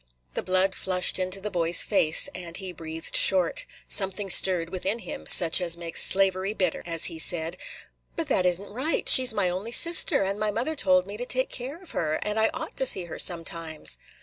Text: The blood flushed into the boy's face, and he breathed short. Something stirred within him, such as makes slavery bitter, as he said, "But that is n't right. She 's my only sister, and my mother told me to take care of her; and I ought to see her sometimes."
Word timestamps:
The 0.33 0.41
blood 0.41 0.73
flushed 0.73 1.19
into 1.19 1.39
the 1.39 1.51
boy's 1.51 1.83
face, 1.83 2.27
and 2.33 2.57
he 2.57 2.71
breathed 2.73 3.15
short. 3.15 3.67
Something 3.87 4.31
stirred 4.31 4.71
within 4.71 4.97
him, 4.97 5.27
such 5.27 5.61
as 5.61 5.77
makes 5.77 6.01
slavery 6.03 6.55
bitter, 6.55 6.81
as 6.87 7.05
he 7.05 7.19
said, 7.19 7.55
"But 8.15 8.27
that 8.27 8.43
is 8.47 8.59
n't 8.59 8.71
right. 8.71 9.07
She 9.07 9.23
's 9.27 9.31
my 9.31 9.47
only 9.47 9.71
sister, 9.71 10.23
and 10.23 10.39
my 10.39 10.49
mother 10.49 10.75
told 10.75 11.05
me 11.05 11.17
to 11.17 11.25
take 11.27 11.51
care 11.51 11.79
of 11.79 11.91
her; 11.91 12.15
and 12.23 12.39
I 12.39 12.49
ought 12.51 12.75
to 12.77 12.87
see 12.87 13.03
her 13.05 13.19
sometimes." 13.19 13.99